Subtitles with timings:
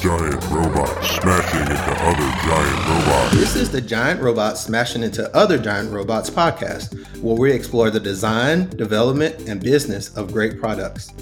[0.00, 3.36] giant robot smashing into other giant robots.
[3.36, 8.00] This is the Giant Robots Smashing Into Other Giant Robots podcast, where we explore the
[8.00, 11.12] design, development, and business of great products.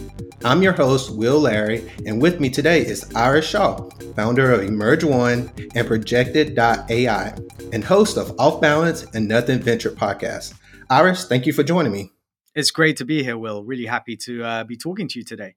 [0.45, 3.83] I'm your host, Will Larry, and with me today is Iris Shaw,
[4.14, 7.35] founder of Emerge One and Projected.ai,
[7.73, 10.55] and host of Off Balance and Nothing Ventured podcast.
[10.89, 12.13] Iris, thank you for joining me.
[12.55, 13.65] It's great to be here, Will.
[13.65, 15.57] Really happy to uh, be talking to you today.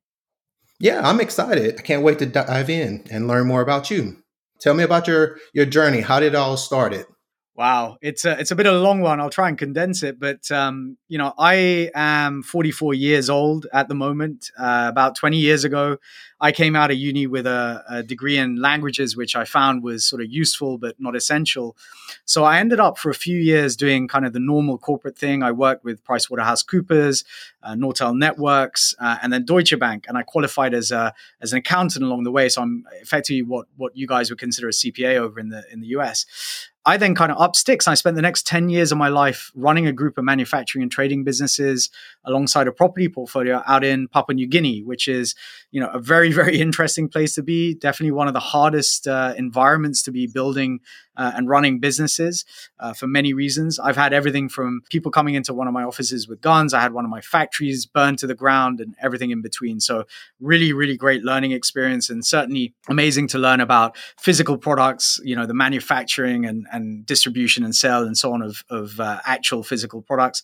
[0.81, 1.75] Yeah, I'm excited.
[1.77, 4.17] I can't wait to dive in and learn more about you.
[4.59, 6.01] Tell me about your your journey.
[6.01, 7.05] How did it all started?
[7.53, 9.19] Wow, it's a it's a bit of a long one.
[9.19, 13.89] I'll try and condense it, but um, you know, I am 44 years old at
[13.89, 14.51] the moment.
[14.57, 15.97] Uh, about 20 years ago,
[16.39, 20.07] I came out of uni with a, a, degree in languages, which I found was
[20.07, 21.75] sort of useful but not essential.
[22.23, 25.43] So I ended up for a few years doing kind of the normal corporate thing.
[25.43, 27.25] I worked with PricewaterhouseCoopers,
[27.63, 31.59] uh, Nortel Networks, uh, and then Deutsche Bank, and I qualified as a as an
[31.59, 32.47] accountant along the way.
[32.47, 35.81] So I'm effectively what what you guys would consider a CPA over in the in
[35.81, 36.25] the US.
[36.85, 37.87] I then kind of up sticks.
[37.87, 40.91] I spent the next 10 years of my life running a group of manufacturing and
[40.91, 41.91] trading businesses
[42.25, 45.35] alongside a property portfolio out in Papua New Guinea, which is,
[45.69, 47.75] you know, a very, very interesting place to be.
[47.75, 50.79] Definitely one of the hardest uh, environments to be building
[51.17, 52.45] uh, and running businesses
[52.79, 53.79] uh, for many reasons.
[53.79, 56.73] I've had everything from people coming into one of my offices with guns.
[56.73, 59.79] I had one of my factories burned to the ground and everything in between.
[59.79, 60.05] So,
[60.39, 65.45] really, really great learning experience and certainly amazing to learn about physical products, you know,
[65.45, 70.01] the manufacturing and, and distribution and sale and so on of, of uh, actual physical
[70.01, 70.43] products.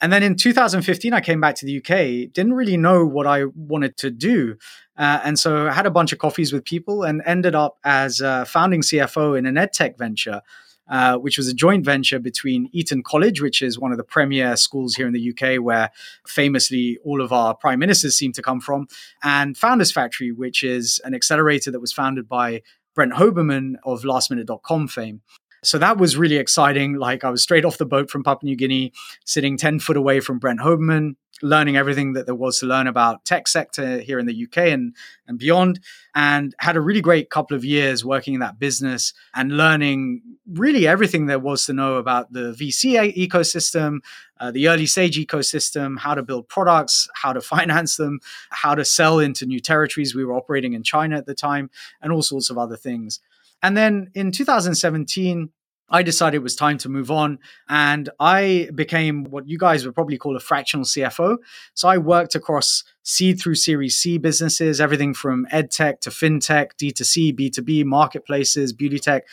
[0.00, 3.44] And then in 2015, I came back to the UK, didn't really know what I
[3.44, 4.56] wanted to do.
[4.96, 8.20] Uh, and so I had a bunch of coffees with people and ended up as
[8.20, 10.42] a founding CFO in an edtech venture.
[10.88, 14.56] Uh, which was a joint venture between Eton College, which is one of the premier
[14.56, 15.90] schools here in the UK, where
[16.28, 18.86] famously all of our prime ministers seem to come from,
[19.24, 22.62] and Founders Factory, which is an accelerator that was founded by
[22.94, 25.22] Brent Hoberman of lastminute.com fame
[25.66, 26.94] so that was really exciting.
[26.94, 28.92] Like I was straight off the boat from Papua New Guinea,
[29.24, 33.24] sitting 10 foot away from Brent Hoberman, learning everything that there was to learn about
[33.24, 34.94] tech sector here in the UK and,
[35.26, 35.80] and beyond,
[36.14, 40.86] and had a really great couple of years working in that business and learning really
[40.86, 43.98] everything there was to know about the VC ecosystem,
[44.38, 48.84] uh, the early stage ecosystem, how to build products, how to finance them, how to
[48.84, 50.14] sell into new territories.
[50.14, 53.20] We were operating in China at the time, and all sorts of other things.
[53.62, 55.50] And then in 2017,
[55.88, 57.38] I decided it was time to move on
[57.68, 61.36] and I became what you guys would probably call a fractional CFO.
[61.74, 66.70] So I worked across seed through series C businesses, everything from ed tech to fintech,
[66.80, 69.24] D2C, B2B, marketplaces, beauty tech,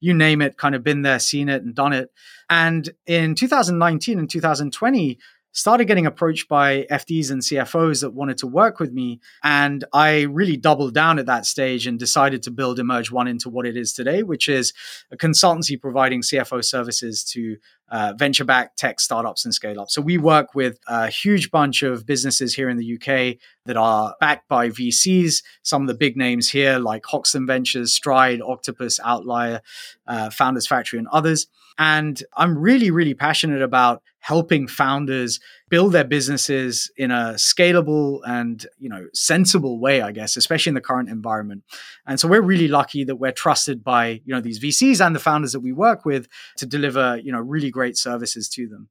[0.00, 2.10] you name it, kind of been there, seen it, and done it.
[2.48, 5.18] And in 2019 and 2020,
[5.52, 9.20] started getting approached by FDs and CFOs that wanted to work with me.
[9.42, 13.48] And I really doubled down at that stage and decided to build Emerge One into
[13.48, 14.72] what it is today, which is
[15.10, 17.56] a consultancy providing CFO services to
[17.90, 19.94] uh, venture backed tech startups and scale ups.
[19.94, 24.14] So we work with a huge bunch of businesses here in the UK that are
[24.20, 25.42] backed by VCs.
[25.62, 29.60] Some of the big names here, like Hoxton Ventures, Stride, Octopus, Outlier,
[30.06, 31.48] uh, Founders Factory, and others.
[31.78, 38.66] And I'm really, really passionate about helping founders build their businesses in a scalable and
[38.78, 41.62] you know sensible way i guess especially in the current environment.
[42.06, 45.20] And so we're really lucky that we're trusted by you know these vcs and the
[45.20, 46.28] founders that we work with
[46.58, 48.88] to deliver you know really great services to them.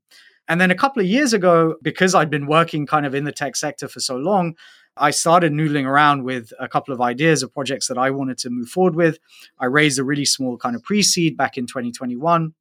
[0.48, 3.32] And then a couple of years ago because i'd been working kind of in the
[3.32, 4.56] tech sector for so long
[4.98, 8.50] I started noodling around with a couple of ideas of projects that I wanted to
[8.50, 9.18] move forward with.
[9.58, 12.54] I raised a really small kind of pre seed back in 2021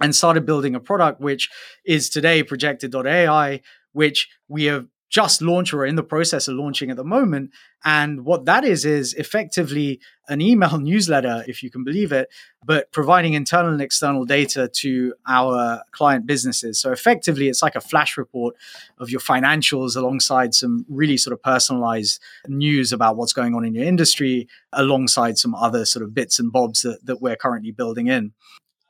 [0.00, 1.48] and started building a product which
[1.84, 3.60] is today projected.ai
[3.92, 7.52] which we have just launched or in the process of launching at the moment.
[7.84, 12.28] And what that is is effectively an email newsletter if you can believe it
[12.64, 16.80] but providing internal and external data to our client businesses.
[16.80, 18.56] So effectively it's like a flash report
[18.98, 23.72] of your financials alongside some really sort of personalized news about what's going on in
[23.72, 28.08] your industry alongside some other sort of bits and bobs that, that we're currently building
[28.08, 28.32] in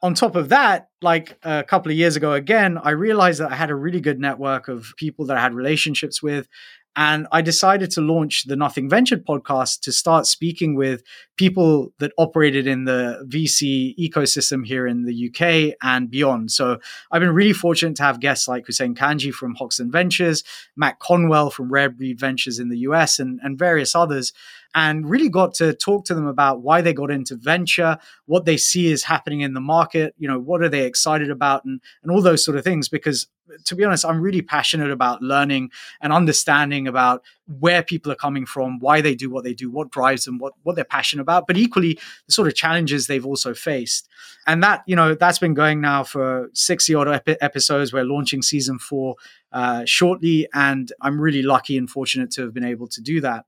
[0.04, 3.54] on top of that, like a couple of years ago, again, I realized that I
[3.54, 6.46] had a really good network of people that I had relationships with.
[6.94, 11.02] And I decided to launch the Nothing Ventured podcast to start speaking with
[11.36, 16.52] people that operated in the VC ecosystem here in the UK and beyond.
[16.52, 16.78] So
[17.10, 20.44] I've been really fortunate to have guests like Hussein Kanji from Hoxton Ventures,
[20.76, 24.34] Matt Conwell from Rare Breed Ventures in the US, and, and various others.
[24.74, 28.56] And really got to talk to them about why they got into venture, what they
[28.56, 32.10] see is happening in the market, you know, what are they excited about, and, and
[32.10, 32.88] all those sort of things.
[32.88, 33.28] Because
[33.64, 37.22] to be honest, I'm really passionate about learning and understanding about
[37.60, 40.54] where people are coming from, why they do what they do, what drives them, what,
[40.62, 44.08] what they're passionate about, but equally the sort of challenges they've also faced.
[44.46, 47.92] And that, you know, that's been going now for 60 odd ep- episodes.
[47.92, 49.16] We're launching season four
[49.52, 50.48] uh, shortly.
[50.54, 53.44] And I'm really lucky and fortunate to have been able to do that.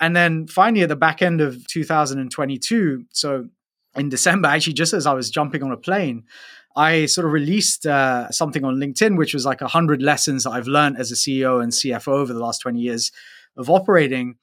[0.00, 3.48] And then finally, at the back end of 2022, so
[3.96, 6.24] in December, actually, just as I was jumping on a plane,
[6.76, 10.68] I sort of released uh, something on LinkedIn, which was like 100 lessons that I've
[10.68, 13.10] learned as a CEO and CFO over the last 20 years
[13.56, 14.36] of operating.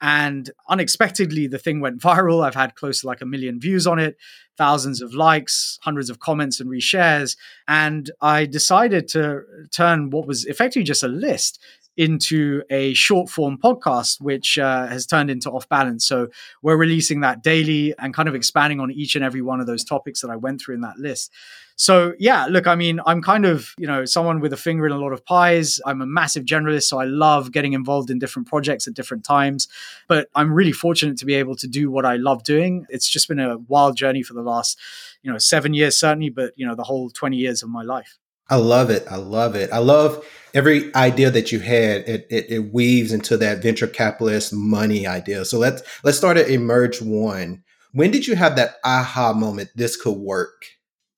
[0.00, 2.44] And unexpectedly, the thing went viral.
[2.44, 4.16] I've had close to like a million views on it,
[4.56, 7.36] thousands of likes, hundreds of comments and reshares.
[7.66, 9.42] And I decided to
[9.74, 11.58] turn what was effectively just a list
[11.96, 16.06] into a short form podcast, which uh, has turned into Off Balance.
[16.06, 16.28] So
[16.62, 19.84] we're releasing that daily and kind of expanding on each and every one of those
[19.84, 21.32] topics that I went through in that list.
[21.76, 24.92] So yeah, look, I mean, I'm kind of, you know, someone with a finger in
[24.92, 25.80] a lot of pies.
[25.86, 29.66] I'm a massive generalist, so I love getting involved in different projects at different times.
[30.06, 32.84] But I'm really fortunate to be able to do what I love doing.
[32.90, 34.78] It's just been a wild journey for the last,
[35.22, 38.19] you know, 7 years certainly, but you know, the whole 20 years of my life.
[38.50, 39.06] I love it.
[39.08, 39.70] I love it.
[39.72, 40.24] I love
[40.54, 42.08] every idea that you had.
[42.08, 45.44] It, it, it weaves into that venture capitalist money idea.
[45.44, 47.62] So let's let's start at Emerge One.
[47.92, 49.70] When did you have that aha moment?
[49.74, 50.66] This could work.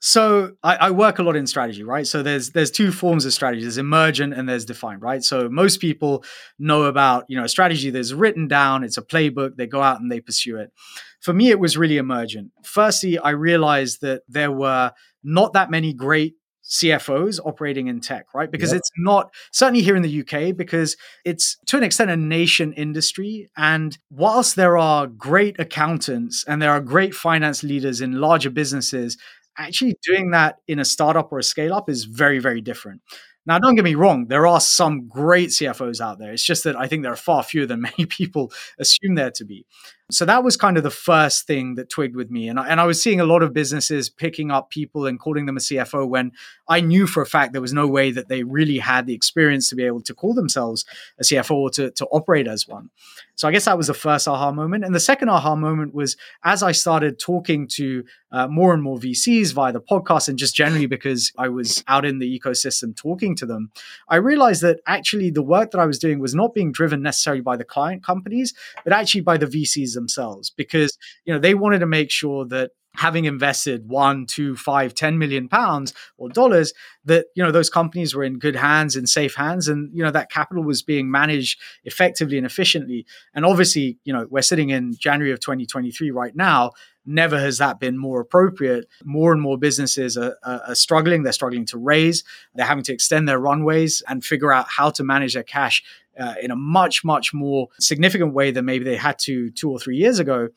[0.04, 2.04] So I, I, work a lot in strategy, right?
[2.04, 3.62] So there's there's two forms of strategy.
[3.62, 5.22] There's emergent and there's defined, right?
[5.22, 6.24] So most people
[6.58, 8.82] know about you know a strategy that's written down.
[8.82, 9.56] It's a playbook.
[9.56, 10.72] They go out and they pursue it.
[11.20, 12.50] For me, it was really emergent.
[12.64, 14.90] Firstly, I realized that there were
[15.22, 16.34] not that many great
[16.64, 18.50] CFOs operating in tech, right?
[18.50, 18.78] Because yep.
[18.78, 23.50] it's not certainly here in the UK because it's to an extent a nation industry.
[23.56, 29.18] And whilst there are great accountants and there are great finance leaders in larger businesses,
[29.58, 33.02] actually doing that in a startup or a scale up is very, very different.
[33.44, 36.32] Now, don't get me wrong, there are some great CFOs out there.
[36.32, 39.44] It's just that I think there are far fewer than many people assume there to
[39.44, 39.66] be.
[40.12, 42.48] So that was kind of the first thing that twigged with me.
[42.48, 45.46] And I, and I was seeing a lot of businesses picking up people and calling
[45.46, 46.32] them a CFO when
[46.68, 49.68] I knew for a fact there was no way that they really had the experience
[49.70, 50.84] to be able to call themselves
[51.18, 52.90] a CFO or to, to operate as one.
[53.34, 54.84] So I guess that was the first aha moment.
[54.84, 58.98] And the second aha moment was as I started talking to uh, more and more
[58.98, 63.34] VCs via the podcast and just generally because I was out in the ecosystem talking
[63.36, 63.70] to them,
[64.08, 67.42] I realized that actually the work that I was doing was not being driven necessarily
[67.42, 68.54] by the client companies,
[68.84, 72.70] but actually by the VCs themselves because you know they wanted to make sure that
[72.94, 76.72] having invested one, two, five, ten million pounds or dollars,
[77.04, 80.10] that you know those companies were in good hands, in safe hands, and you know
[80.10, 83.06] that capital was being managed effectively and efficiently.
[83.34, 86.72] And obviously, you know, we're sitting in January of 2023 right now.
[87.04, 88.86] Never has that been more appropriate.
[89.02, 91.24] More and more businesses are, are, are struggling.
[91.24, 92.22] They're struggling to raise.
[92.54, 95.82] They're having to extend their runways and figure out how to manage their cash
[96.18, 99.78] uh, in a much, much more significant way than maybe they had to two or
[99.78, 100.48] three years ago.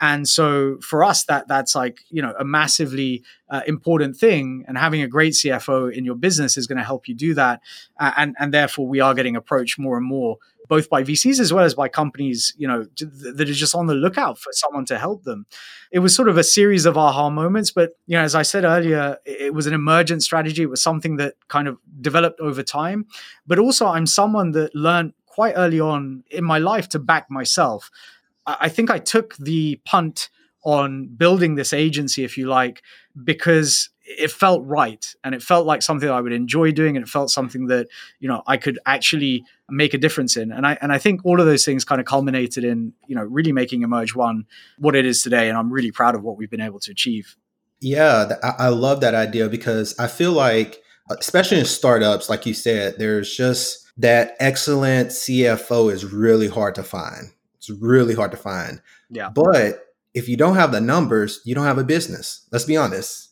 [0.00, 4.64] And so for us, that that's like you know a massively uh, important thing.
[4.66, 7.60] And having a great CFO in your business is going to help you do that.
[7.98, 10.38] Uh, and and therefore, we are getting approached more and more,
[10.70, 12.86] both by VCs as well as by companies, you know,
[13.34, 15.44] that are just on the lookout for someone to help them.
[15.90, 18.62] It was sort of a series of aha moments, but you know, as I said
[18.64, 20.62] earlier, it was an emergent strategy.
[20.62, 23.06] It was something that kind of developed over time.
[23.48, 27.90] But also, I'm someone that learned quite early on in my life to back myself.
[28.46, 30.28] I think I took the punt
[30.62, 32.82] on building this agency, if you like,
[33.24, 37.08] because it felt right and it felt like something I would enjoy doing and it
[37.08, 37.88] felt something that
[38.18, 41.40] you know I could actually make a difference in and I and I think all
[41.40, 44.46] of those things kind of culminated in you know really making Emerge One
[44.78, 47.36] what it is today and I'm really proud of what we've been able to achieve.
[47.80, 52.96] Yeah, I love that idea because I feel like especially in startups like you said
[52.98, 58.80] there's just that excellent CFO is really hard to find it's really hard to find.
[59.10, 59.28] Yeah.
[59.28, 62.46] But if you don't have the numbers, you don't have a business.
[62.50, 63.29] Let's be honest.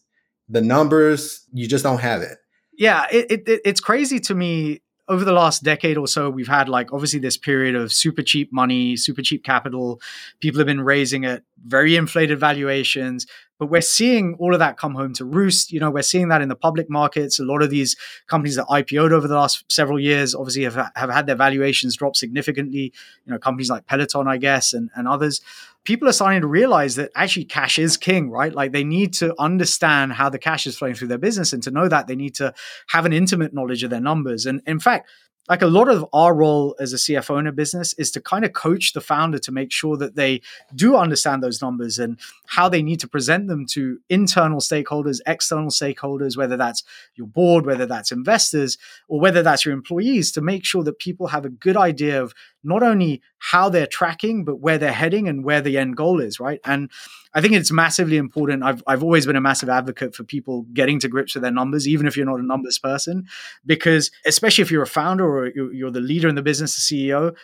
[0.48, 2.38] The numbers, you just don't have it.
[2.76, 6.68] Yeah, it, it, it's crazy to me over the last decade or so, we've had
[6.68, 10.00] like obviously this period of super cheap money, super cheap capital.
[10.40, 13.26] People have been raising at very inflated valuations,
[13.58, 15.72] but we're seeing all of that come home to roost.
[15.72, 17.40] You know, we're seeing that in the public markets.
[17.40, 21.10] A lot of these companies that IPO'd over the last several years obviously have, have
[21.10, 22.92] had their valuations drop significantly.
[23.24, 25.40] You know, companies like Peloton, I guess, and, and others
[25.84, 28.52] people are starting to realize that actually cash is king, right?
[28.52, 31.52] Like they need to understand how the cash is flowing through their business.
[31.52, 32.52] And to know that, they need to
[32.88, 34.46] have an intimate knowledge of their numbers.
[34.46, 35.08] And in fact,
[35.48, 38.44] like a lot of our role as a CFO in a business is to kind
[38.44, 40.42] of coach the founder to make sure that they
[40.74, 45.70] do understand those numbers and how they need to present them to internal stakeholders, external
[45.70, 48.76] stakeholders, whether that's your board, whether that's investors,
[49.08, 52.34] or whether that's your employees, to make sure that people have a good idea of
[52.62, 56.40] not only how they're tracking, but where they're heading and where the end goal is,
[56.40, 56.60] right?
[56.64, 56.90] And
[57.34, 58.62] I think it's massively important.
[58.62, 61.86] I've, I've always been a massive advocate for people getting to grips with their numbers,
[61.86, 63.26] even if you're not a numbers person,
[63.64, 67.08] because especially if you're a founder or you're, you're the leader in the business, the
[67.08, 67.34] CEO,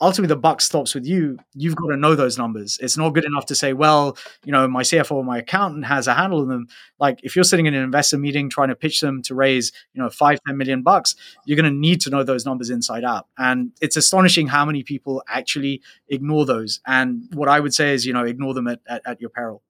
[0.00, 1.38] ultimately the buck stops with you.
[1.54, 2.78] You've got to know those numbers.
[2.80, 6.06] It's not good enough to say, well, you know, my CFO or my accountant has
[6.06, 6.68] a handle on them.
[6.98, 10.02] Like if you're sitting in an investor meeting trying to pitch them to raise, you
[10.02, 13.26] know, five, 10 million bucks, you're going to need to know those numbers inside out.
[13.36, 16.80] And it's astonishing how many people actually ignore those.
[16.86, 19.62] And what I would say is, you know, ignore them at, at, at your peril.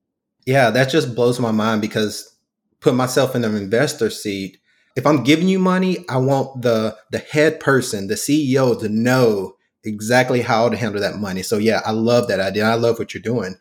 [0.47, 2.37] Yeah, that just blows my mind because
[2.81, 4.59] put myself in an investor seat.
[4.97, 9.58] If I'm giving you money, I want the the head person, the CEO to know
[9.89, 11.43] exactly how to handle that money.
[11.43, 12.65] So yeah, I love that idea.
[12.65, 13.57] I love what you're doing.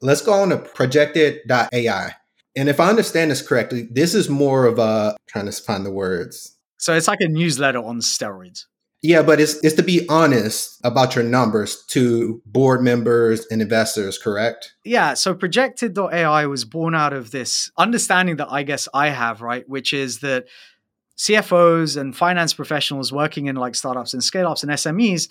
[0.00, 2.14] Let's go on to projected.ai.
[2.56, 5.90] And if I understand this correctly, this is more of a trying to find the
[5.90, 6.56] words.
[6.78, 8.66] So it's like a newsletter on steroids.
[9.02, 14.16] Yeah, but it's it's to be honest about your numbers to board members and investors,
[14.16, 14.74] correct?
[14.82, 19.68] Yeah, so projected.ai was born out of this understanding that I guess I have, right,
[19.68, 20.46] which is that
[21.18, 25.28] CFOs and finance professionals working in like startups and scale ups and SMEs,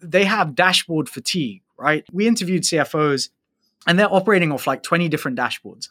[0.00, 2.04] they have dashboard fatigue, right?
[2.12, 3.30] We interviewed CFOs
[3.86, 5.88] and they're operating off like 20 different dashboards,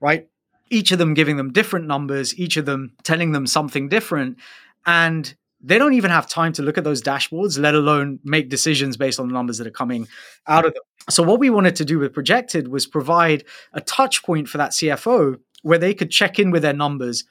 [0.00, 0.28] right?
[0.70, 4.38] Each of them giving them different numbers, each of them telling them something different.
[4.86, 8.96] And they don't even have time to look at those dashboards, let alone make decisions
[8.96, 10.08] based on the numbers that are coming
[10.46, 10.82] out of them.
[11.08, 14.70] So, what we wanted to do with Projected was provide a touch point for that
[14.70, 17.24] CFO where they could check in with their numbers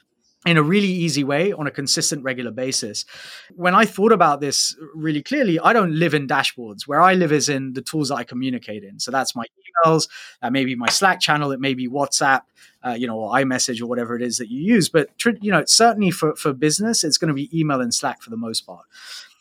[0.45, 3.05] in a really easy way on a consistent regular basis.
[3.55, 6.87] When I thought about this really clearly, I don't live in dashboards.
[6.87, 8.99] Where I live is in the tools that I communicate in.
[8.99, 9.45] So that's my
[9.85, 10.09] emails,
[10.41, 12.41] that may be my Slack channel, it may be WhatsApp,
[12.83, 14.89] uh, you know, or iMessage or whatever it is that you use.
[14.89, 15.09] But
[15.41, 18.37] you know, certainly for for business, it's going to be email and Slack for the
[18.37, 18.85] most part.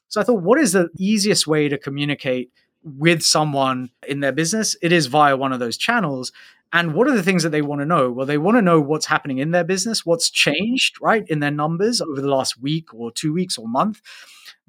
[0.09, 2.51] So I thought, what is the easiest way to communicate
[2.83, 4.77] with someone in their business?
[4.83, 6.33] It is via one of those channels.
[6.73, 8.13] And what are the things that they want to know?
[8.13, 11.51] Well, they want to know what's happening in their business, what's changed, right, in their
[11.51, 14.01] numbers over the last week or two weeks or month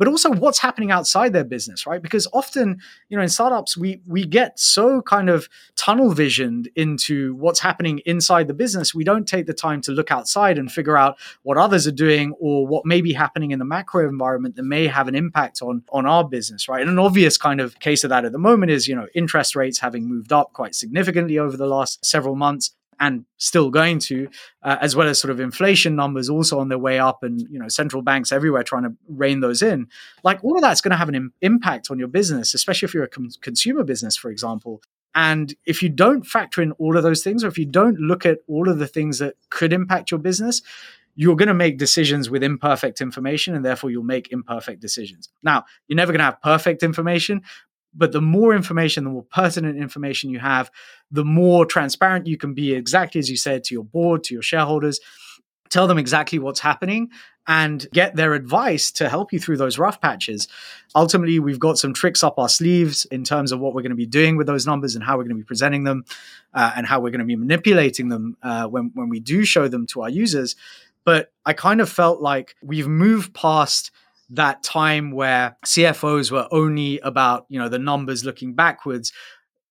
[0.02, 2.02] but also what's happening outside their business, right?
[2.02, 7.36] Because often, you know, in startups, we we get so kind of tunnel visioned into
[7.36, 10.98] what's happening inside the business, we don't take the time to look outside and figure
[10.98, 14.64] out what others are doing or what may be happening in the macro environment that
[14.64, 16.82] may have an impact on on our business, right?
[16.82, 19.56] And an obvious kind of case of that at the moment is, you know, interest
[19.56, 24.30] rates having moved up quite significantly over the last several months and still going to,
[24.62, 27.60] uh, as well as sort of inflation numbers also on their way up, and you
[27.60, 29.88] know central banks everywhere trying to rein those in.
[30.24, 32.94] Like all of that's going to have an Im- impact on your business, especially if
[32.94, 34.82] you're a com- consumer business, for example.
[35.14, 38.26] And if you don't factor in all of those things, or if you don't look
[38.26, 40.62] at all of the things that could impact your business,
[41.16, 45.28] you're going to make decisions with imperfect information and therefore you'll make imperfect decisions.
[45.44, 47.42] Now, you're never going to have perfect information,
[47.94, 50.72] but the more information, the more pertinent information you have,
[51.12, 54.44] the more transparent you can be, exactly as you said, to your board, to your
[54.44, 55.00] shareholders.
[55.70, 57.10] Tell them exactly what's happening
[57.48, 60.48] and get their advice to help you through those rough patches.
[60.96, 63.96] Ultimately, we've got some tricks up our sleeves in terms of what we're going to
[63.96, 66.06] be doing with those numbers and how we're going to be presenting them
[66.54, 69.68] uh, and how we're going to be manipulating them uh, when, when we do show
[69.68, 70.56] them to our users.
[71.04, 73.92] But I kind of felt like we've moved past
[74.32, 79.12] that time where CFOs were only about, you know, the numbers looking backwards.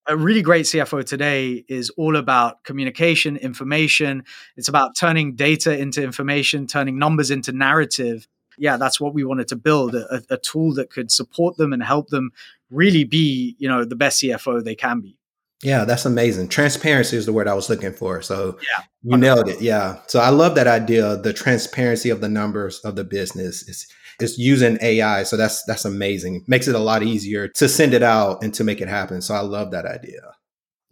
[0.06, 4.24] A really great CFO today is all about communication, information.
[4.56, 8.28] It's about turning data into information, turning numbers into narrative.
[8.58, 11.82] Yeah, that's what we wanted to build a, a tool that could support them and
[11.82, 12.32] help them
[12.70, 15.16] really be, you know, the best CFO they can be.
[15.62, 16.48] Yeah, that's amazing.
[16.48, 18.22] Transparency is the word I was looking for.
[18.22, 19.60] So yeah, you nailed it.
[19.60, 20.00] Yeah.
[20.06, 21.16] So I love that idea.
[21.18, 23.86] The transparency of the numbers of the business is
[24.22, 25.22] is using AI.
[25.24, 26.44] So that's that's amazing.
[26.46, 29.20] Makes it a lot easier to send it out and to make it happen.
[29.22, 30.34] So I love that idea.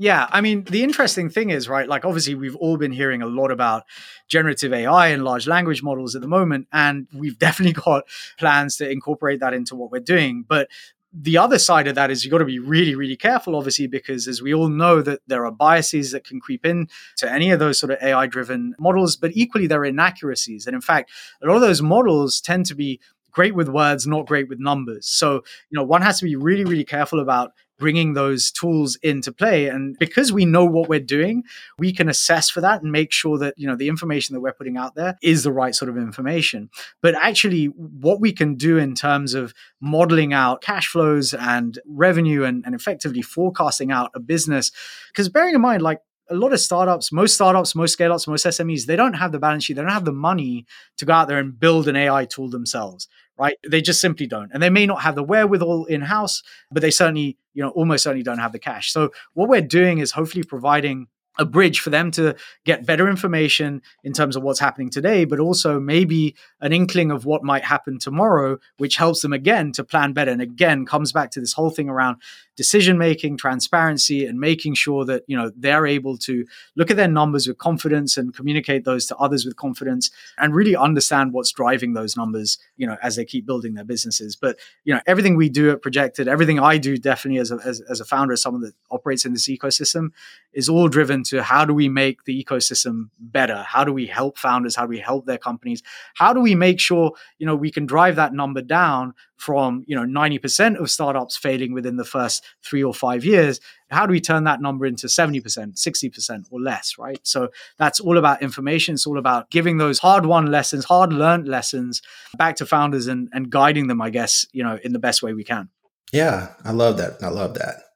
[0.01, 3.27] Yeah, I mean, the interesting thing is, right, like obviously we've all been hearing a
[3.27, 3.83] lot about
[4.29, 8.05] generative AI and large language models at the moment, and we've definitely got
[8.39, 10.45] plans to incorporate that into what we're doing.
[10.47, 10.69] But
[11.13, 14.29] the other side of that is you've got to be really, really careful, obviously, because
[14.29, 17.59] as we all know that there are biases that can creep in to any of
[17.59, 20.67] those sort of AI driven models, but equally there are inaccuracies.
[20.67, 21.11] And in fact,
[21.43, 25.07] a lot of those models tend to be great with words, not great with numbers.
[25.07, 25.35] So,
[25.71, 29.69] you know, one has to be really, really careful about bringing those tools into play
[29.69, 31.45] and because we know what we're doing
[31.79, 34.53] we can assess for that and make sure that you know the information that we're
[34.53, 36.69] putting out there is the right sort of information
[37.03, 42.43] but actually what we can do in terms of modeling out cash flows and revenue
[42.43, 44.73] and, and effectively forecasting out a business
[45.13, 48.47] because bearing in mind like a lot of startups, most startups, most scale ups, most
[48.47, 50.67] SMEs, they don't have the balance sheet, they don't have the money
[50.99, 53.09] to go out there and build an AI tool themselves,
[53.39, 53.57] right?
[53.69, 54.51] They just simply don't.
[54.53, 58.05] And they may not have the wherewithal in house, but they certainly, you know, almost
[58.05, 58.93] certainly don't have the cash.
[58.93, 61.07] So what we're doing is hopefully providing
[61.39, 65.39] a bridge for them to get better information in terms of what's happening today, but
[65.39, 70.13] also maybe an inkling of what might happen tomorrow, which helps them again to plan
[70.13, 70.33] better.
[70.33, 72.21] And again, comes back to this whole thing around
[72.59, 77.07] decision making, transparency, and making sure that you know they're able to look at their
[77.07, 81.93] numbers with confidence and communicate those to others with confidence, and really understand what's driving
[81.93, 82.59] those numbers.
[82.77, 84.35] You know, as they keep building their businesses.
[84.35, 87.81] But you know, everything we do at Projected, everything I do, definitely as a, as,
[87.83, 90.09] as a founder, as someone that operates in this ecosystem,
[90.53, 93.63] is all driven to how do we make the ecosystem better?
[93.63, 94.75] How do we help founders?
[94.75, 95.85] How do we help their companies?
[96.15, 99.97] How do we make sure you know we can drive that number down from you
[99.97, 104.21] know 90% of startups failing within the first three or five years how do we
[104.21, 107.21] turn that number into 70% 60% or less right?
[107.23, 108.95] So that's all about information.
[108.95, 112.03] It's all about giving those hard won lessons hard learned lessons
[112.37, 115.33] back to founders and, and guiding them i guess you know in the best way
[115.33, 115.69] we can.
[116.13, 117.23] Yeah i love that.
[117.23, 117.88] I love that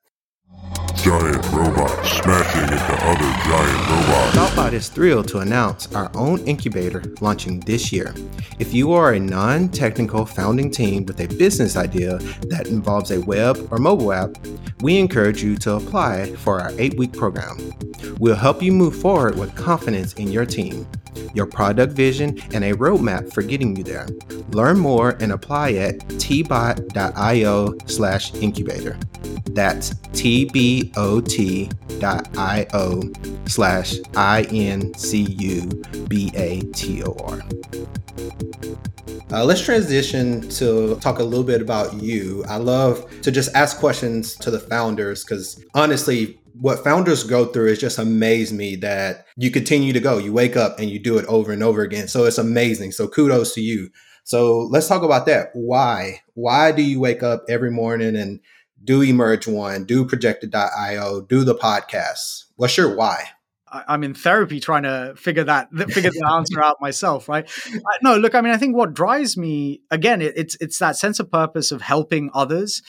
[1.02, 4.36] giant robots smashing into other giant robots.
[4.36, 8.14] Thoughtbot is thrilled to announce our own incubator launching this year.
[8.60, 13.20] If you are a non technical founding team with a business idea that involves a
[13.22, 14.36] web or mobile app,
[14.80, 17.56] we encourage you to apply for our eight week program.
[18.20, 20.86] We'll help you move forward with confidence in your team,
[21.34, 24.06] your product vision, and a roadmap for getting you there.
[24.50, 28.98] Learn more and apply at tbot.io slash incubator.
[29.50, 30.92] That's tbot.io
[33.46, 34.92] slash I-N-C-U-B-A-T-O-R.
[39.32, 42.44] Uh, let's transition to talk a little bit about you.
[42.48, 47.68] I love to just ask questions to the founders because honestly, what founders go through
[47.68, 50.18] is just amaze me that you continue to go.
[50.18, 52.08] You wake up and you do it over and over again.
[52.08, 52.92] So it's amazing.
[52.92, 53.90] So kudos to you.
[54.24, 55.50] So let's talk about that.
[55.52, 56.20] Why?
[56.34, 58.40] Why do you wake up every morning and
[58.84, 62.44] do Emerge One, do Projected.io, do the podcast?
[62.56, 63.28] What's your why?
[63.72, 67.50] I'm in therapy trying to figure that figure the answer out myself, right?
[68.02, 71.30] No, look, I mean, I think what drives me again, it's it's that sense of
[71.30, 72.82] purpose of helping others.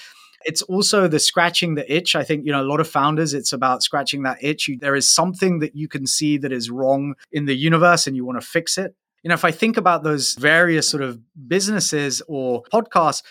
[0.46, 2.16] It's also the scratching the itch.
[2.16, 3.34] I think you know a lot of founders.
[3.34, 4.68] It's about scratching that itch.
[4.68, 8.16] You, there is something that you can see that is wrong in the universe, and
[8.16, 8.96] you want to fix it.
[9.24, 13.24] You know, if I think about those various sort of businesses or podcasts,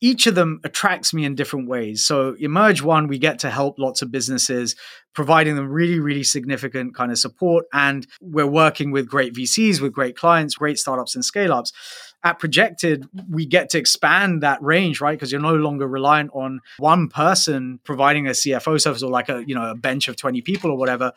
[0.00, 2.04] each of them attracts me in different ways.
[2.04, 4.76] So, Emerge One, we get to help lots of businesses,
[5.14, 7.64] providing them really, really significant kind of support.
[7.72, 11.72] And we're working with great VCs, with great clients, great startups and scale ups.
[12.24, 15.16] At Projected, we get to expand that range, right?
[15.16, 19.44] Because you're no longer reliant on one person providing a CFO service or like a,
[19.46, 21.12] you know, a bench of 20 people or whatever.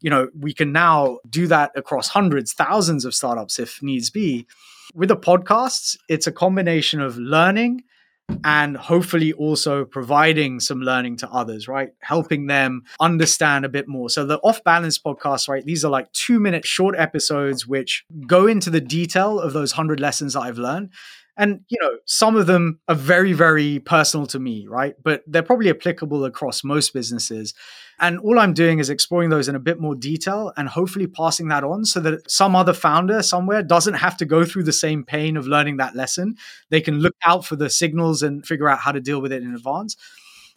[0.00, 4.46] You know, we can now do that across hundreds, thousands of startups if needs be.
[4.94, 7.84] With the podcasts, it's a combination of learning
[8.44, 11.92] and hopefully also providing some learning to others, right?
[12.00, 14.10] Helping them understand a bit more.
[14.10, 15.64] So the off balance podcast, right?
[15.64, 20.00] These are like two minute short episodes which go into the detail of those hundred
[20.00, 20.90] lessons that I've learned.
[21.40, 24.94] And, you know, some of them are very, very personal to me, right?
[25.02, 27.54] But they're probably applicable across most businesses.
[27.98, 31.48] And all I'm doing is exploring those in a bit more detail and hopefully passing
[31.48, 35.02] that on so that some other founder somewhere doesn't have to go through the same
[35.02, 36.36] pain of learning that lesson.
[36.68, 39.42] They can look out for the signals and figure out how to deal with it
[39.42, 39.96] in advance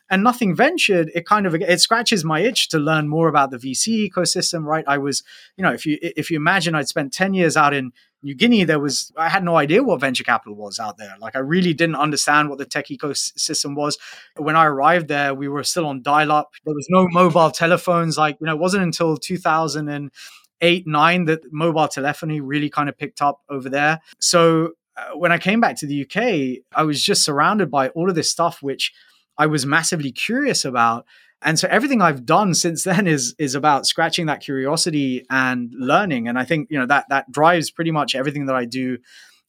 [0.10, 3.58] and nothing ventured it kind of it scratches my itch to learn more about the
[3.58, 5.24] vc ecosystem right i was
[5.56, 7.94] you know if you if you imagine i'd spent 10 years out in
[8.24, 11.14] New Guinea, there was I had no idea what venture capital was out there.
[11.20, 13.98] Like I really didn't understand what the tech ecosystem was.
[14.38, 16.52] When I arrived there, we were still on dial-up.
[16.66, 18.18] There was no mobile telephones.
[18.18, 23.22] Like you know, it wasn't until 2008 nine that mobile telephony really kind of picked
[23.22, 24.00] up over there.
[24.20, 28.10] So uh, when I came back to the UK, I was just surrounded by all
[28.10, 28.94] of this stuff, which
[29.38, 31.06] I was massively curious about
[31.44, 36.28] and so everything I've done since then is is about scratching that curiosity and learning.
[36.28, 38.98] And I think you know that that drives pretty much everything that I do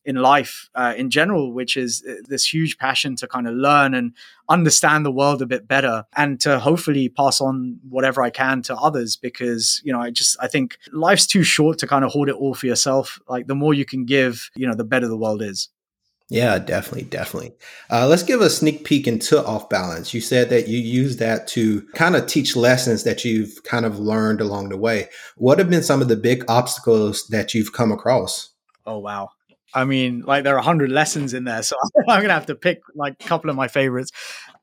[0.06, 3.94] in life uh, in general, which is uh, this huge passion to kind of learn
[3.94, 4.12] and
[4.50, 8.76] understand the world a bit better, and to hopefully pass on whatever I can to
[8.76, 9.16] others.
[9.16, 12.34] Because you know, I just I think life's too short to kind of hold it
[12.34, 13.18] all for yourself.
[13.28, 15.68] Like the more you can give, you know, the better the world is.
[16.30, 17.52] Yeah, definitely, definitely.
[17.90, 20.14] Uh, let's give a sneak peek into off balance.
[20.14, 23.98] You said that you use that to kind of teach lessons that you've kind of
[23.98, 25.10] learned along the way.
[25.36, 28.50] What have been some of the big obstacles that you've come across?
[28.86, 29.30] Oh wow.
[29.74, 31.76] I mean, like there are a hundred lessons in there, so
[32.08, 34.12] I'm gonna have to pick like a couple of my favorites.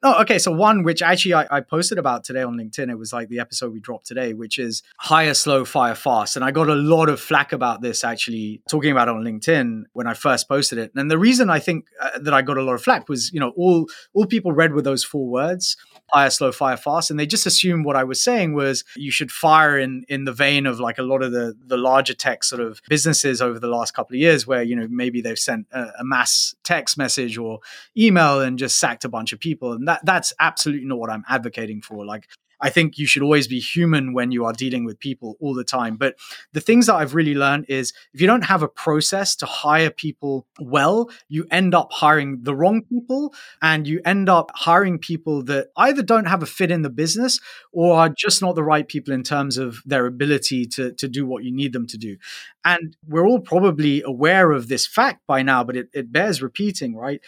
[0.04, 0.40] Oh, okay.
[0.40, 2.90] So one which actually I, I, posted about today on LinkedIn.
[2.90, 6.36] It was like the episode we dropped today, which is hire slow, fire fast.
[6.36, 10.08] And I got a lot of flack about this actually talking about on LinkedIn when
[10.08, 10.92] I first posted it.
[10.96, 13.40] And the reason I think uh, that I got a lot of flack was, you
[13.40, 15.78] know, all all people read were those four words
[16.12, 17.10] hire slow, fire fast.
[17.10, 20.34] And they just assumed what I was saying was you should fire in in the
[20.34, 23.68] vein of like a lot of the the larger tech sort of businesses over the
[23.68, 27.38] last couple of years where, you know, maybe they've sent a, a mass text message
[27.38, 27.60] or
[27.98, 29.74] email and just sacked a bunch of people.
[29.74, 32.06] And that's absolutely not what I'm advocating for.
[32.06, 32.28] Like
[32.62, 35.64] I think you should always be human when you are dealing with people all the
[35.64, 35.98] time.
[35.98, 36.16] But
[36.54, 39.90] the things that I've really learned is if you don't have a process to hire
[39.90, 45.44] people well, you end up hiring the wrong people and you end up hiring people
[45.46, 47.40] that either don't have a fit in the business
[47.72, 51.26] or are just not the right people in terms of their ability to, to do
[51.26, 52.18] what you need them to do.
[52.64, 56.96] And we're all probably aware of this fact by now, but it, it bears repeating,
[56.96, 57.22] right?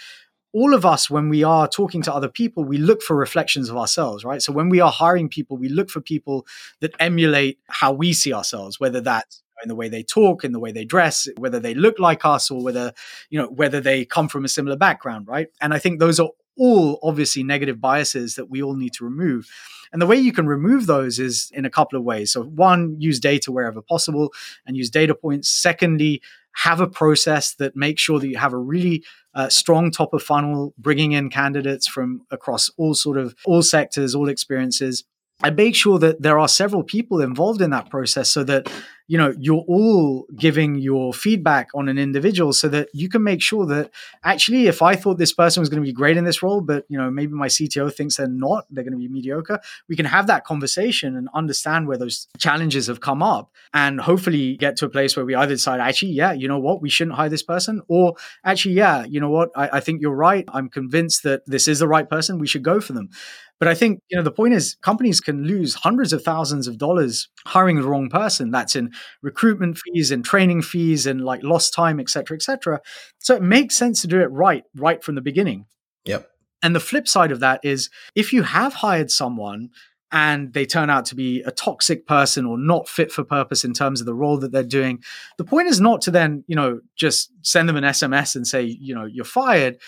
[0.53, 3.77] All of us, when we are talking to other people, we look for reflections of
[3.77, 4.41] ourselves, right?
[4.41, 6.45] So when we are hiring people, we look for people
[6.79, 10.59] that emulate how we see ourselves, whether that's in the way they talk, in the
[10.59, 12.93] way they dress, whether they look like us, or whether
[13.29, 15.47] you know whether they come from a similar background, right?
[15.59, 19.49] And I think those are all obviously negative biases that we all need to remove.
[19.91, 22.31] And the way you can remove those is in a couple of ways.
[22.31, 24.33] So, one, use data wherever possible
[24.65, 25.49] and use data points.
[25.49, 26.21] Secondly,
[26.55, 29.03] have a process that makes sure that you have a really
[29.35, 34.13] uh, strong top of funnel, bringing in candidates from across all sort of all sectors,
[34.13, 35.03] all experiences,
[35.43, 38.71] and make sure that there are several people involved in that process so that
[39.13, 43.41] you know you're all giving your feedback on an individual so that you can make
[43.41, 43.91] sure that
[44.23, 46.86] actually if i thought this person was going to be great in this role but
[46.89, 50.06] you know maybe my cto thinks they're not they're going to be mediocre we can
[50.06, 54.86] have that conversation and understand where those challenges have come up and hopefully get to
[54.86, 56.82] a place where we either decide actually yeah you know what?
[56.82, 59.49] We shouldn't hire this person or actually yeah you know what?
[59.56, 60.45] I, I think you're right.
[60.49, 62.39] I'm convinced that this is the right person.
[62.39, 63.10] We should go for them.
[63.60, 66.78] But I think, you know, the point is companies can lose hundreds of thousands of
[66.78, 68.52] dollars hiring the wrong person.
[68.52, 72.79] That's in recruitment fees and training fees and like lost time, et cetera, et cetera.
[73.19, 75.65] So it makes sense to do it right, right from the beginning.
[76.05, 76.29] Yep.
[76.61, 79.69] And the flip side of that is if you have hired someone
[80.11, 83.73] and they turn out to be a toxic person or not fit for purpose in
[83.73, 85.03] terms of the role that they're doing,
[85.37, 88.63] the point is not to then, you know, just send them an SMS and say,
[88.63, 89.79] you know, you're fired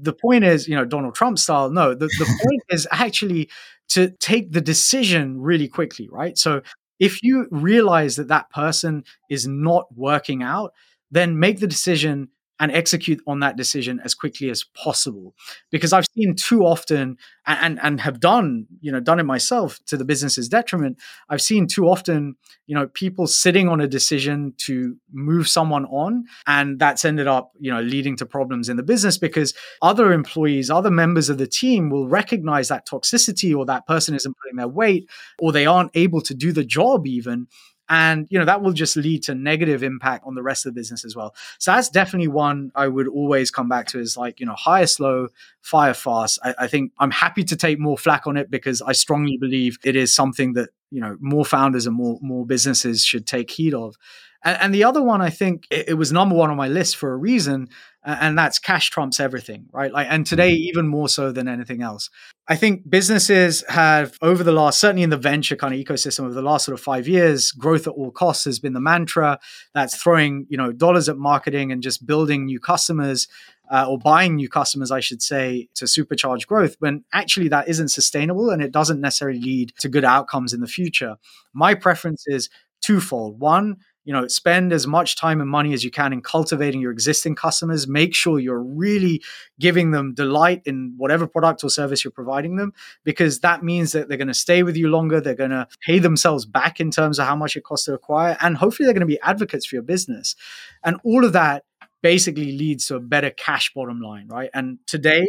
[0.00, 1.70] the point is, you know, Donald Trump style.
[1.70, 3.50] No, the, the point is actually
[3.90, 6.38] to take the decision really quickly, right?
[6.38, 6.62] So
[7.02, 10.72] if you realize that that person is not working out,
[11.10, 12.28] then make the decision
[12.62, 15.34] and execute on that decision as quickly as possible.
[15.70, 19.96] Because i've seen too often and, and, have done you know done it myself to
[19.96, 20.96] the business's detriment
[21.28, 26.24] i've seen too often you know people sitting on a decision to move someone on
[26.46, 30.70] and that's ended up you know leading to problems in the business because other employees
[30.70, 34.68] other members of the team will recognize that toxicity or that person isn't putting their
[34.68, 35.08] weight
[35.40, 37.46] or they aren't able to do the job even
[37.88, 40.80] and you know that will just lead to negative impact on the rest of the
[40.80, 41.34] business as well.
[41.58, 44.86] So that's definitely one i would always come back to is like you know hire
[44.86, 45.28] slow
[45.60, 46.38] fire fast.
[46.42, 49.78] I, I, think i'm happy to take more flack on it because i strongly believe
[49.84, 53.74] it is something that you know more founders and more more businesses should take heed
[53.74, 53.96] of
[54.44, 56.96] and, and the other one i think it, it was number one on my list
[56.96, 57.68] for a reason
[58.04, 60.68] and that's cash trumps everything right like and today mm-hmm.
[60.68, 62.10] even more so than anything else
[62.48, 66.34] i think businesses have over the last certainly in the venture kind of ecosystem over
[66.34, 69.38] the last sort of five years growth at all costs has been the mantra
[69.74, 73.28] that's throwing you know dollars at marketing and just building new customers
[73.72, 77.88] uh, or buying new customers, I should say, to supercharge growth, when actually that isn't
[77.88, 81.16] sustainable and it doesn't necessarily lead to good outcomes in the future.
[81.54, 82.50] My preference is
[82.82, 83.40] twofold.
[83.40, 86.90] One, you know spend as much time and money as you can in cultivating your
[86.90, 87.86] existing customers.
[87.86, 89.22] Make sure you're really
[89.60, 92.72] giving them delight in whatever product or service you're providing them
[93.04, 95.98] because that means that they're going to stay with you longer they're going to pay
[95.98, 99.00] themselves back in terms of how much it costs to acquire and hopefully they're going
[99.00, 100.34] to be advocates for your business.
[100.82, 101.64] And all of that
[102.02, 104.50] basically leads to a better cash bottom line right?
[104.52, 105.26] And today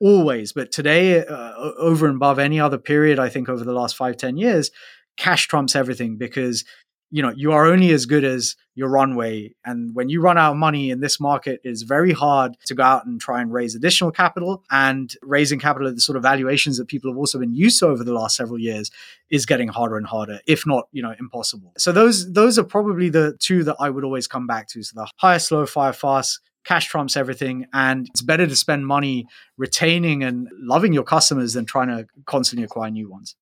[0.00, 3.94] always but today uh, over and above any other period i think over the last
[3.94, 4.70] five ten years
[5.18, 6.64] cash trumps everything because
[7.10, 9.54] you know you are only as good as your runway.
[9.64, 12.82] And when you run out of money in this market it's very hard to go
[12.82, 14.62] out and try and raise additional capital.
[14.70, 17.88] And raising capital at the sort of valuations that people have also been used to
[17.88, 18.90] over the last several years
[19.30, 21.72] is getting harder and harder if not you know impossible.
[21.76, 24.82] So those those are probably the two that i would always come back to.
[24.82, 27.66] So the hire slow fire fast cash trumps everything.
[27.72, 32.64] And it's better to spend money retaining and loving your customers than trying to constantly
[32.64, 33.34] acquire new ones.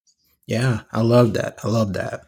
[0.46, 1.58] Yeah i love that.
[1.62, 2.22] I love that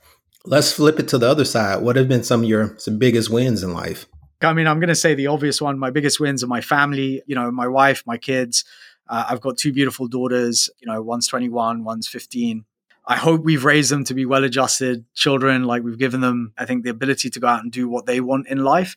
[0.44, 1.83] let's flip it to the other side.
[1.83, 4.07] What have been some of your some biggest wins in life?
[4.42, 7.22] I mean i'm going to say the obvious one my biggest wins are my family
[7.26, 8.64] you know my wife my kids.
[9.09, 12.64] Uh, i've got two beautiful daughters you know one's 21 one's 15
[13.06, 15.64] I hope we've raised them to be well adjusted children.
[15.64, 18.20] Like we've given them, I think, the ability to go out and do what they
[18.20, 18.96] want in life.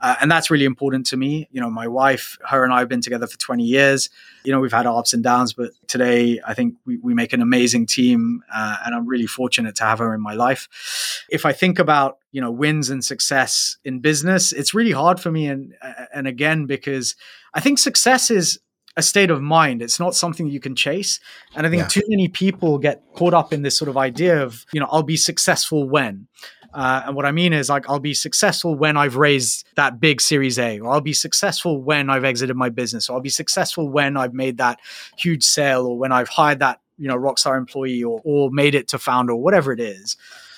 [0.00, 1.48] Uh, and that's really important to me.
[1.52, 4.10] You know, my wife, her and I have been together for 20 years.
[4.44, 7.32] You know, we've had our ups and downs, but today I think we, we make
[7.32, 8.42] an amazing team.
[8.52, 11.22] Uh, and I'm really fortunate to have her in my life.
[11.30, 15.30] If I think about, you know, wins and success in business, it's really hard for
[15.30, 15.46] me.
[15.46, 15.74] And,
[16.12, 17.16] and again, because
[17.54, 18.58] I think success is
[18.96, 19.80] a state of mind.
[19.82, 21.18] It's not something you can chase.
[21.54, 21.88] And I think yeah.
[21.88, 25.02] too many people get caught up in this sort of idea of, you know, I'll
[25.02, 26.26] be successful when.
[26.74, 30.22] Uh, and what I mean is, like, I'll be successful when I've raised that big
[30.22, 33.90] Series A, or I'll be successful when I've exited my business, or I'll be successful
[33.90, 34.80] when I've made that
[35.18, 38.88] huge sale, or when I've hired that, you know, rockstar employee, or, or made it
[38.88, 40.16] to founder, or whatever it is.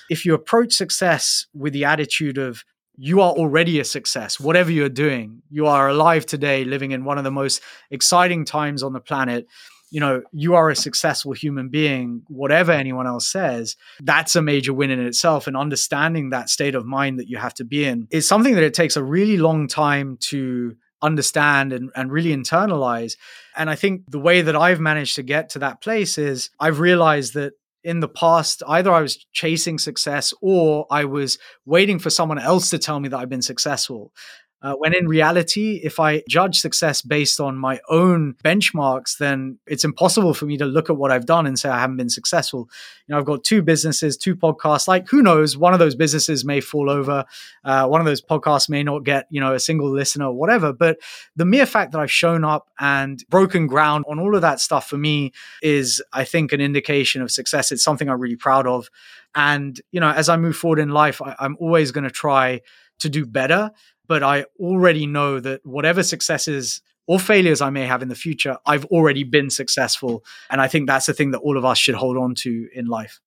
[0.09, 2.63] If you approach success with the attitude of,
[2.97, 5.41] you are already a success, whatever you're doing.
[5.49, 9.47] You are alive today, living in one of the most exciting times on the planet.
[9.91, 13.75] You know, you are a successful human being, whatever anyone else says.
[14.01, 15.47] That's a major win in itself.
[15.47, 18.63] And understanding that state of mind that you have to be in is something that
[18.63, 23.15] it takes a really long time to understand and, and really internalize.
[23.55, 26.79] And I think the way that I've managed to get to that place is I've
[26.79, 27.53] realized that
[27.85, 32.71] in the past, either I was chasing success or I was waiting for someone else
[32.71, 34.11] to tell me that I've been successful.
[34.61, 39.83] Uh, when in reality, if I judge success based on my own benchmarks, then it's
[39.83, 42.67] impossible for me to look at what I've done and say I haven't been successful.
[43.05, 44.87] You know, I've got two businesses, two podcasts.
[44.87, 45.55] Like, who knows?
[45.55, 47.25] One of those businesses may fall over.
[47.63, 50.73] Uh, one of those podcasts may not get you know a single listener or whatever.
[50.73, 50.97] But
[51.35, 54.89] the mere fact that I've shown up and broken ground on all of that stuff
[54.89, 57.71] for me is, I think, an indication of success.
[57.71, 58.89] It's something I'm really proud of.
[59.35, 62.61] And you know, as I move forward in life, I, I'm always going to try
[62.99, 63.71] to do better
[64.07, 68.57] but I already know that whatever successes or failures I may have in the future,
[68.65, 70.23] I've already been successful.
[70.49, 72.87] And I think that's the thing that all of us should hold on to in
[72.87, 73.19] life.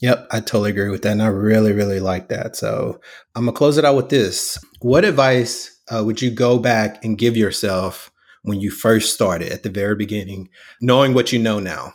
[0.00, 1.12] Yep, I totally agree with that.
[1.12, 2.54] And I really, really like that.
[2.54, 3.00] So
[3.34, 4.58] I'm going to close it out with this.
[4.80, 8.12] What advice uh, would you go back and give yourself
[8.42, 11.94] when you first started at the very beginning, knowing what you know now?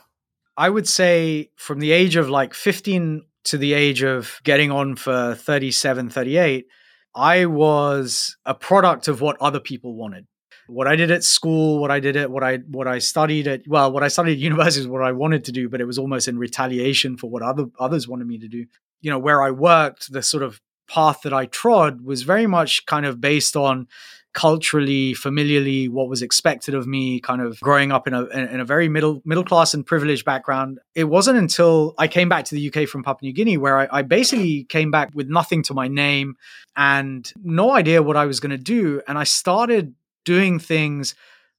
[0.56, 4.96] I would say from the age of like 15 to the age of getting on
[4.96, 6.66] for 37, 38,
[7.14, 10.26] I was a product of what other people wanted.
[10.68, 13.62] What I did at school, what I did at what I what I studied at
[13.66, 15.98] well, what I studied at university is what I wanted to do, but it was
[15.98, 18.66] almost in retaliation for what other others wanted me to do.
[19.00, 22.86] You know, where I worked, the sort of path that I trod was very much
[22.86, 23.88] kind of based on
[24.32, 28.64] culturally, familiarly, what was expected of me, kind of growing up in a in a
[28.64, 30.78] very middle middle class and privileged background.
[30.94, 33.88] It wasn't until I came back to the UK from Papua New Guinea where I,
[33.90, 36.36] I basically came back with nothing to my name
[36.76, 41.14] and no idea what I was going to do, and I started doing things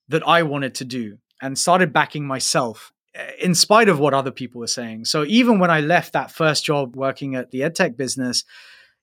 [0.09, 4.31] that I wanted to do and started backing myself eh, in spite of what other
[4.31, 5.05] people were saying.
[5.05, 8.43] So even when I left that first job working at the edtech business,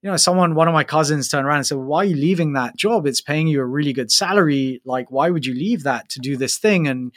[0.02, 2.54] you know, someone, one of my cousins turned around and said, Why are you leaving
[2.54, 3.06] that job?
[3.06, 4.80] It's paying you a really good salary.
[4.84, 6.88] Like, why would you leave that to do this thing?
[6.88, 7.12] And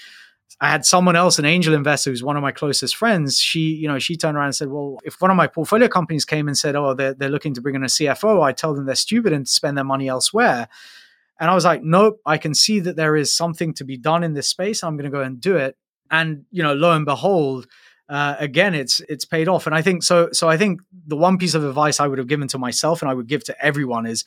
[0.59, 3.39] I had someone else, an angel investor who's one of my closest friends.
[3.39, 6.25] She, you know, she turned around and said, Well, if one of my portfolio companies
[6.25, 8.85] came and said, Oh, they're, they're looking to bring in a CFO, I tell them
[8.85, 10.67] they're stupid and spend their money elsewhere.
[11.39, 14.23] And I was like, Nope, I can see that there is something to be done
[14.23, 14.83] in this space.
[14.83, 15.77] I'm going to go and do it.
[16.11, 17.67] And, you know, lo and behold,
[18.13, 19.65] uh, again, it's it's paid off.
[19.65, 20.29] And I think so.
[20.33, 23.09] So I think the one piece of advice I would have given to myself and
[23.09, 24.23] I would give to everyone is,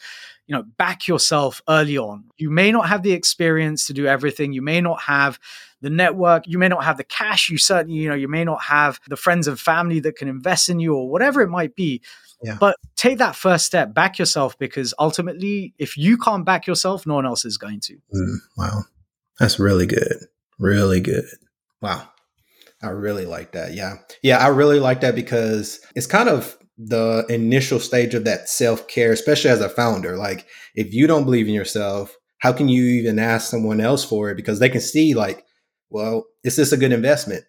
[0.48, 2.24] you know, back yourself early on.
[2.36, 4.52] You may not have the experience to do everything.
[4.52, 5.38] You may not have
[5.82, 6.48] the network.
[6.48, 7.48] You may not have the cash.
[7.48, 10.68] You certainly, you know, you may not have the friends and family that can invest
[10.68, 12.02] in you or whatever it might be.
[12.42, 12.56] Yeah.
[12.58, 17.14] But take that first step, back yourself, because ultimately, if you can't back yourself, no
[17.14, 17.94] one else is going to.
[18.12, 18.82] Mm, wow.
[19.38, 20.26] That's really good.
[20.58, 21.26] Really good.
[21.80, 22.08] Wow.
[22.82, 23.74] I really like that.
[23.74, 23.96] Yeah.
[24.22, 28.86] Yeah, I really like that because it's kind of the initial stage of that self
[28.88, 30.16] care, especially as a founder.
[30.16, 34.30] Like, if you don't believe in yourself, how can you even ask someone else for
[34.30, 34.36] it?
[34.36, 35.44] Because they can see, like,
[35.88, 37.44] well, is this a good investment?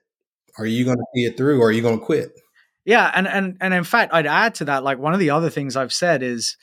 [0.58, 2.32] Are you going to see it through or are you going to quit?
[2.86, 3.12] Yeah.
[3.14, 5.76] And, and, and in fact, I'd add to that, like, one of the other things
[5.76, 6.56] I've said is,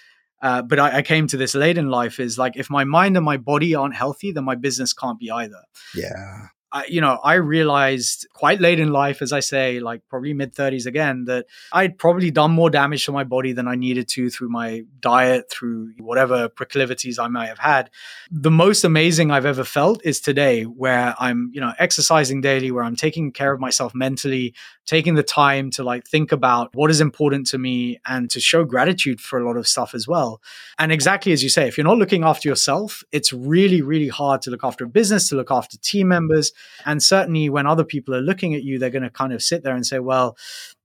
[0.42, 3.16] uh, but I, I, came to this late in life is like if my mind
[3.16, 5.62] and my body aren't healthy, then my business can't be either.
[5.94, 6.48] Yeah.
[6.74, 10.54] I, you know, I realized quite late in life, as I say, like probably mid
[10.54, 14.28] 30s again, that I'd probably done more damage to my body than I needed to
[14.28, 17.90] through my diet, through whatever proclivities I might have had.
[18.28, 22.82] The most amazing I've ever felt is today, where I'm, you know, exercising daily, where
[22.82, 24.52] I'm taking care of myself mentally,
[24.86, 28.64] taking the time to like think about what is important to me and to show
[28.64, 30.42] gratitude for a lot of stuff as well.
[30.78, 34.42] And exactly as you say, if you're not looking after yourself, it's really, really hard
[34.42, 36.52] to look after a business, to look after team members.
[36.84, 39.62] And certainly when other people are looking at you, they're going to kind of sit
[39.62, 40.36] there and say, well,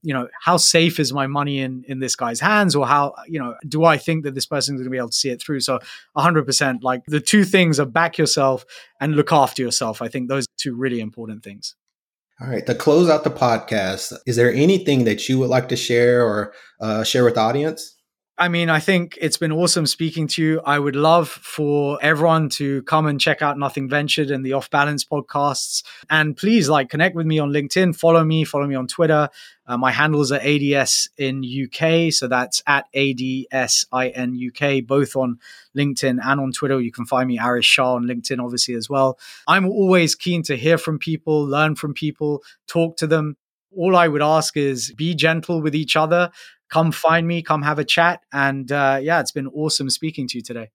[0.02, 3.38] you know, how safe is my money in in this guy's hands, or how you
[3.40, 5.60] know, do I think that this person's going to be able to see it through?
[5.60, 5.80] So,
[6.16, 8.66] hundred percent, like the two things are back yourself
[9.02, 10.02] and look after yourself.
[10.02, 11.76] I think those are two really important things.
[12.42, 12.66] All right.
[12.66, 16.54] To close out the podcast, is there anything that you would like to share or
[16.80, 17.98] uh, share with the audience?
[18.40, 20.62] I mean, I think it's been awesome speaking to you.
[20.62, 24.70] I would love for everyone to come and check out Nothing Ventured and the Off
[24.70, 25.84] Balance podcasts.
[26.10, 29.28] And please, like, connect with me on LinkedIn, follow me, follow me on Twitter.
[29.70, 32.12] Uh, my handles are ADS in UK.
[32.12, 35.40] So that's at ADSIN UK, both on
[35.78, 36.82] LinkedIn and on Twitter.
[36.82, 39.18] You can find me, Arish Shah, on LinkedIn, obviously, as well.
[39.48, 43.38] I'm always keen to hear from people, learn from people, talk to them
[43.72, 46.32] all I would ask is be gentle with each other
[46.70, 48.22] come find me, come have a chat.
[48.32, 50.70] And uh, yeah, it's been awesome speaking to you today.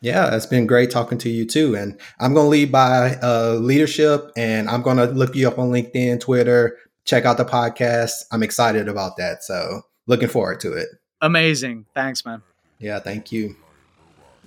[0.00, 1.76] Yeah, it's been great talking to you too.
[1.76, 5.58] And I'm going to lead by uh, leadership and I'm going to look you up
[5.58, 8.12] on LinkedIn, Twitter, check out the podcast.
[8.30, 9.42] I'm excited about that.
[9.44, 10.88] So looking forward to it.
[11.20, 11.86] Amazing.
[11.94, 12.42] Thanks, man.
[12.78, 13.56] Yeah, thank you.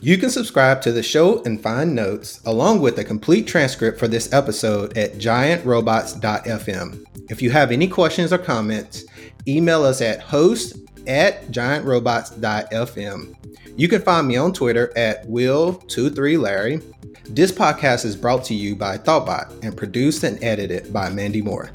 [0.02, 4.10] You can subscribe to the show and find notes along with a complete transcript for
[4.10, 7.06] this episode at giantrobots.fm.
[7.30, 9.06] If you have any questions or comments,
[9.48, 13.36] email us at host at giantrobots.fm.
[13.78, 16.84] You can find me on Twitter at will23larry.
[17.30, 21.70] This podcast is brought to you by Thoughtbot and produced and edited by Mandy Moore.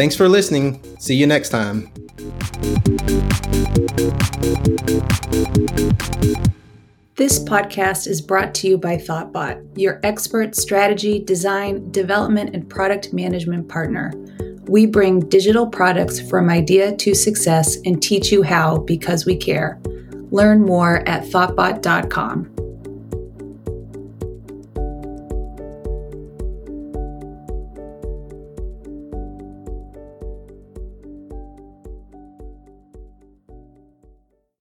[0.00, 0.80] Thanks for listening.
[0.98, 1.92] See you next time.
[7.16, 13.12] This podcast is brought to you by Thoughtbot, your expert strategy, design, development, and product
[13.12, 14.14] management partner.
[14.68, 19.78] We bring digital products from idea to success and teach you how because we care.
[20.30, 22.59] Learn more at thoughtbot.com.